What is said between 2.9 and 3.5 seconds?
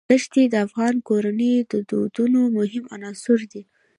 عنصر